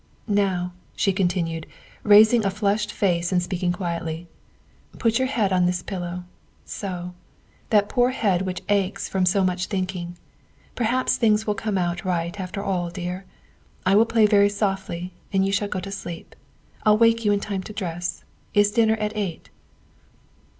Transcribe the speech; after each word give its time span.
"Now," 0.45 0.73
she 0.95 1.13
continued, 1.13 1.67
raising 2.01 2.43
a 2.43 2.49
flushed 2.49 2.91
face 2.91 3.31
and 3.31 3.39
speaking 3.39 3.71
quietly," 3.71 4.27
put 4.97 5.19
your 5.19 5.27
head 5.27 5.53
on 5.53 5.67
this 5.67 5.83
pillow 5.83 6.23
so. 6.65 7.13
That 7.69 7.87
poor 7.87 8.09
head 8.09 8.41
which 8.41 8.63
aches 8.67 9.07
from 9.07 9.27
so 9.27 9.43
much 9.43 9.67
thinking. 9.67 10.17
Perhaps 10.73 11.17
things 11.17 11.45
will 11.45 11.53
come 11.53 11.77
out 11.77 12.03
right 12.03 12.39
after 12.39 12.63
all, 12.63 12.89
dear. 12.89 13.25
I 13.85 13.93
will 13.93 14.07
play 14.07 14.25
very 14.25 14.49
softly 14.49 15.13
and 15.31 15.45
you 15.45 15.51
shall 15.51 15.67
go 15.67 15.79
to 15.79 15.91
sleep. 15.91 16.35
I'll 16.81 16.97
wake 16.97 17.23
you 17.23 17.31
in 17.31 17.39
time 17.39 17.61
to 17.61 17.71
dress. 17.71 18.23
Is 18.55 18.71
dinner 18.71 18.95
at 18.95 19.15
eight 19.15 19.51